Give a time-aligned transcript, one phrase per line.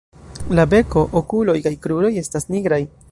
[0.59, 2.85] La beko, okuloj kaj kruroj estas nigraj.